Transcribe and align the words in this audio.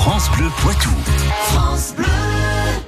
France 0.00 0.30
Bleu 0.30 0.46
Poitou. 0.62 0.88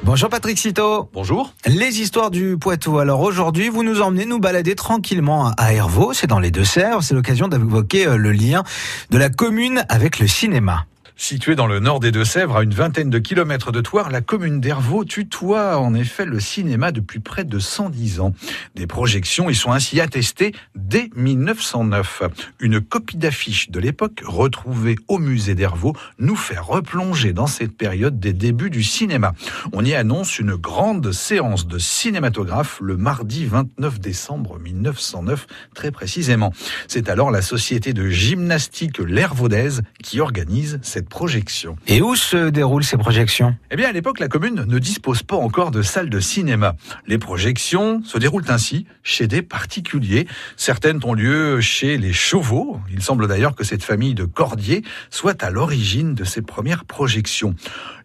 Bonjour 0.03 0.31
Patrick 0.31 0.57
Citeau. 0.57 1.11
Bonjour. 1.13 1.53
Les 1.67 2.01
histoires 2.01 2.31
du 2.31 2.57
Poitou. 2.57 2.99
Alors 3.01 3.21
aujourd'hui, 3.21 3.69
vous 3.69 3.83
nous 3.83 4.01
emmenez 4.01 4.25
nous 4.25 4.39
balader 4.39 4.75
tranquillement 4.75 5.53
à 5.59 5.75
Hervaux, 5.75 6.15
c'est 6.15 6.27
dans 6.27 6.41
les 6.41 6.51
Deux-Sèvres. 6.51 7.03
C'est 7.03 7.13
l'occasion 7.13 7.49
d'évoquer 7.49 8.07
euh, 8.07 8.17
le 8.17 8.33
lien 8.33 8.63
de 9.11 9.19
la 9.19 9.29
commune 9.29 9.85
avec 9.91 10.21
le 10.21 10.27
cinéma. 10.27 10.87
Située 11.23 11.55
dans 11.55 11.69
le 11.69 11.79
nord 11.79 12.01
des 12.01 12.11
Deux-Sèvres, 12.11 12.57
à 12.57 12.63
une 12.65 12.75
vingtaine 12.75 13.09
de 13.09 13.21
kilomètres 13.21 13.71
de 13.71 13.81
Thouars, 13.81 14.11
la 14.11 14.23
commune 14.23 14.61
d'Hervaux 14.61 15.05
tutoie 15.05 15.79
en 15.79 15.95
effet 15.95 16.25
le 16.25 16.41
cinéma 16.41 16.91
depuis 16.91 17.21
près 17.21 17.45
de 17.45 17.61
110 17.61 18.19
ans. 18.19 18.35
Des 18.75 18.89
projections 18.89 19.49
y 19.49 19.55
sont 19.55 19.71
ainsi 19.71 20.01
attestées 20.01 20.53
dès 20.75 21.11
1909. 21.15 22.25
Une 22.59 22.81
copie 22.81 23.19
d'affiche 23.19 23.71
de 23.71 23.79
l'époque, 23.79 24.21
retrouvée 24.25 24.97
au 25.07 25.19
musée 25.21 25.55
d'Hervaux, 25.55 25.95
nous 26.19 26.35
fait 26.35 26.59
replonger 26.59 27.33
dans 27.33 27.47
cette 27.47 27.77
période 27.77 28.19
des 28.19 28.33
débuts 28.33 28.71
du 28.71 28.83
cinéma. 28.83 29.33
On 29.73 29.85
y 29.85 29.95
annonce 29.95 30.41
une 30.41 30.57
grande 30.57 31.13
séance 31.13 31.69
de 31.69 31.79
cinématographe 31.79 32.81
le 32.83 32.97
mardi 32.97 33.47
29 33.47 34.01
décembre 34.01 34.59
1909, 34.59 35.47
très 35.73 35.93
précisément. 35.93 36.53
C'est 36.89 37.09
alors 37.09 37.31
la 37.31 37.43
société 37.43 37.93
de 37.93 38.09
gymnastique 38.09 38.99
L'Hervaudaise 38.99 39.83
qui 40.03 40.19
organise 40.19 40.81
cette 40.83 41.12
Et 41.87 42.03
où 42.03 42.17
se 42.17 42.49
déroulent 42.49 42.85
ces 42.85 42.97
projections? 42.97 43.55
Eh 43.71 43.77
bien, 43.77 43.89
à 43.89 43.93
l'époque, 43.93 44.19
la 44.19 44.29
commune 44.29 44.65
ne 44.67 44.79
dispose 44.79 45.23
pas 45.23 45.37
encore 45.37 45.71
de 45.71 45.83
salle 45.83 46.11
de 46.11 46.21
cinéma. 46.21 46.75
Les 47.07 47.19
projections 47.19 48.03
se 48.05 48.19
déroulent 48.19 48.49
ainsi 48.49 48.87
chez 49.03 49.27
des 49.27 49.43
particuliers. 49.43 50.27
Certaines 50.57 51.01
ont 51.05 51.15
lieu 51.15 51.61
chez 51.61 51.99
les 51.99 52.13
Chauveau. 52.13 52.81
Il 52.91 53.03
semble 53.03 53.29
d'ailleurs 53.29 53.55
que 53.55 53.65
cette 53.65 53.85
famille 53.85 54.15
de 54.15 54.25
Cordier 54.25 54.83
soit 55.11 55.43
à 55.43 55.51
l'origine 55.51 56.15
de 56.15 56.25
ces 56.25 56.43
premières 56.43 56.85
projections. 56.85 57.55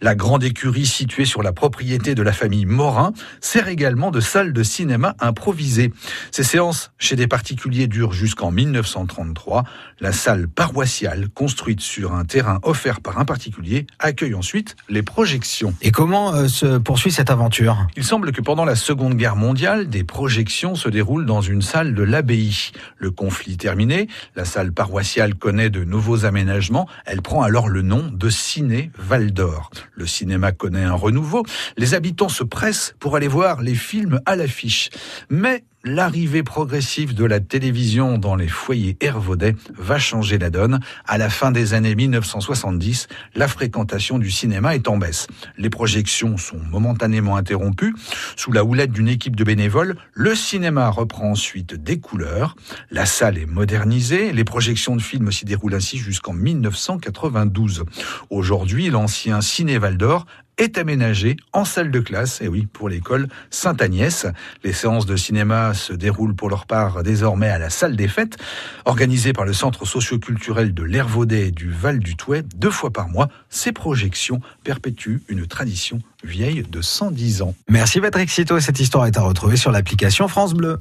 La 0.02 0.14
grande 0.14 0.44
écurie 0.44 0.86
située 0.86 1.26
sur 1.26 1.42
la 1.42 1.54
propriété 1.54 2.14
de 2.14 2.22
la 2.22 2.34
famille 2.34 2.66
Morin 2.66 3.14
sert 3.42 3.68
également 3.68 4.12
de 4.12 4.20
salle 4.20 4.54
de 4.54 4.64
cinéma 4.64 5.16
improvisée. 5.20 5.92
Ces 6.32 6.44
séances 6.44 6.92
chez 7.00 7.16
des 7.16 7.28
particuliers 7.28 7.88
durent 7.88 8.14
jusqu'en 8.14 8.52
1933. 8.52 9.64
La 10.00 10.12
salle 10.12 10.48
paroissiale, 10.48 11.30
construite 11.30 11.82
sur 11.82 12.14
un 12.14 12.26
terrain 12.26 12.60
offert 12.64 12.97
par 13.02 13.20
un 13.20 13.26
particulier, 13.26 13.88
accueille 14.00 14.34
ensuite 14.34 14.76
les 14.90 15.04
projections. 15.04 15.74
Et 15.82 15.92
comment 15.92 16.34
euh, 16.34 16.48
se 16.48 16.78
poursuit 16.78 17.12
cette 17.12 17.30
aventure? 17.30 17.88
Il 17.96 18.04
semble 18.04 18.32
que 18.32 18.42
pendant 18.42 18.66
la 18.66 18.76
Seconde 18.76 19.16
Guerre 19.16 19.36
mondiale, 19.36 19.90
des 19.90 20.04
projections 20.04 20.76
se 20.76 20.90
déroulent 20.90 21.26
dans 21.26 21.42
une 21.42 21.62
salle 21.62 21.94
de 21.94 22.04
l'abbaye. 22.04 22.72
Le 22.98 23.12
conflit 23.12 23.58
terminé, 23.58 24.08
la 24.36 24.46
salle 24.46 24.72
paroissiale 24.72 25.36
connaît 25.36 25.70
de 25.70 25.84
nouveaux 25.84 26.26
aménagements. 26.26 26.88
Elle 27.06 27.22
prend 27.22 27.42
alors 27.42 27.68
le 27.68 27.82
nom 27.82 28.10
de 28.12 28.30
Ciné 28.30 28.92
Val 28.98 29.32
d'Or. 29.32 29.72
Le 29.94 30.06
cinéma 30.06 30.52
connaît 30.52 30.84
un 30.84 30.94
renouveau. 30.94 31.46
Les 31.78 31.94
habitants 31.94 32.30
se 32.30 32.44
pressent 32.44 32.96
pour 33.00 33.16
aller 33.16 33.28
voir 33.28 33.62
les 33.62 33.76
films 33.76 34.22
à 34.26 34.36
l'affiche. 34.36 34.90
Mais 35.30 35.64
l'arrivée 35.84 36.44
progressive 36.44 37.14
de 37.14 37.26
la 37.26 37.40
télévision 37.40 38.18
dans 38.18 38.36
les 38.36 38.48
foyers 38.48 38.98
hervaudais 39.00 39.56
va 39.78 40.00
changer 40.00 40.38
la 40.38 40.50
donne. 40.50 40.80
À 41.06 41.18
la 41.18 41.30
fin 41.30 41.52
des 41.52 41.74
années 41.74 41.96
1970, 41.96 43.08
la 43.36 43.48
fréquentation 43.48 44.20
du 44.20 44.32
cinéma 44.32 44.76
est 44.76 44.88
en 44.88 44.98
baisse. 44.98 45.28
Les 45.58 45.70
projections 45.70 46.38
sont 46.38 46.60
momentanément 46.72 47.38
interrompues. 47.38 47.96
Sous 48.36 48.52
la 48.52 48.64
houlette 48.64 48.92
d'une 48.92 49.08
équipe 49.08 49.36
de 49.36 49.44
bénévoles, 49.44 49.96
le 50.14 50.36
cinéma 50.36 50.90
reprend 50.90 51.32
ensuite 51.32 51.74
des 51.76 52.00
couleurs. 52.00 52.56
La 52.92 53.06
salle 53.06 53.38
est 53.38 53.46
modernisée. 53.46 54.34
Les 54.34 54.44
projections 54.44 54.96
de 54.96 55.02
films 55.02 55.32
s'y 55.32 55.46
déroulent 55.46 55.76
ainsi 55.76 55.98
jusqu'en 55.98 56.34
1992. 56.34 57.86
Aujourd'hui, 58.30 58.90
l'ancien 58.90 59.42
Ciné 59.42 59.78
Val 59.78 59.98
d'Or 59.98 60.26
est 60.58 60.78
aménagé 60.78 61.38
en 61.54 61.66
salle 61.66 61.92
de 61.92 62.00
classe, 62.00 62.42
et 62.42 62.48
oui, 62.48 62.68
pour 62.72 62.90
l'école 62.90 63.28
Sainte-Agnès. 63.50 64.28
Les 64.64 64.74
séances 64.74 65.06
de 65.06 65.16
cinéma 65.16 65.74
se 65.74 65.94
déroulent 65.94 66.36
pour 66.36 66.50
leur 66.50 66.66
part 66.66 67.04
désormais 67.04 67.50
à 67.50 67.60
la 67.60 67.70
salle 67.70 67.96
des 67.96 68.08
fêtes, 68.08 68.38
organisée 68.86 69.34
par 69.34 69.46
le 69.46 69.54
Centre 69.54 69.86
socioculturel 69.86 70.74
de 70.74 70.84
l'Hervaudet 70.84 71.48
et 71.48 71.52
du 71.52 71.70
Val 71.70 72.00
du 72.00 72.16
Touet, 72.16 72.44
deux 72.56 72.72
fois 72.72 72.92
par 72.92 73.10
mois. 73.10 73.30
Ces 73.50 73.72
projections 73.72 74.42
perpétuent 74.64 75.22
une 75.30 75.46
tradition 75.48 76.00
vieille 76.24 76.64
de 76.64 76.82
110 76.82 77.42
ans. 77.42 77.56
Merci 77.70 78.02
Patrick 78.02 78.30
Citeau. 78.30 78.60
Cette 78.60 78.80
histoire 78.80 79.06
est 79.06 79.18
à 79.18 79.22
retrouver 79.22 79.58
sur 79.58 79.72
l'application 79.72 80.28
France 80.28 80.54
Bleu. 80.54 80.80